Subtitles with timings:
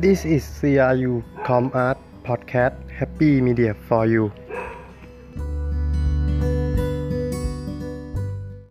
[0.00, 4.32] This is CRU Com Art Podcast Happy Media for you.